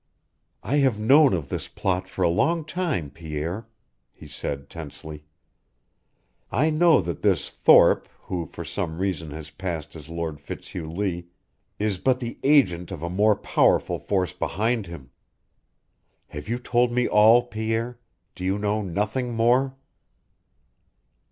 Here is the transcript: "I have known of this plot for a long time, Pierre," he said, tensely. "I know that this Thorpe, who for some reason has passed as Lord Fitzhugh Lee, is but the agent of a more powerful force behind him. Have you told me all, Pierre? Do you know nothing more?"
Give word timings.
"I 0.63 0.77
have 0.77 0.99
known 0.99 1.31
of 1.35 1.49
this 1.49 1.67
plot 1.67 2.07
for 2.07 2.23
a 2.23 2.27
long 2.27 2.65
time, 2.65 3.11
Pierre," 3.11 3.67
he 4.11 4.27
said, 4.27 4.67
tensely. 4.67 5.25
"I 6.51 6.71
know 6.71 7.01
that 7.01 7.21
this 7.21 7.51
Thorpe, 7.51 8.09
who 8.21 8.47
for 8.47 8.65
some 8.65 8.97
reason 8.97 9.29
has 9.29 9.51
passed 9.51 9.95
as 9.95 10.09
Lord 10.09 10.41
Fitzhugh 10.41 10.89
Lee, 10.89 11.27
is 11.77 11.99
but 11.99 12.19
the 12.19 12.39
agent 12.41 12.89
of 12.89 13.03
a 13.03 13.11
more 13.11 13.35
powerful 13.35 13.99
force 13.99 14.33
behind 14.33 14.87
him. 14.87 15.11
Have 16.29 16.49
you 16.49 16.57
told 16.57 16.91
me 16.91 17.07
all, 17.07 17.43
Pierre? 17.43 17.99
Do 18.33 18.43
you 18.43 18.57
know 18.57 18.81
nothing 18.81 19.35
more?" 19.35 19.75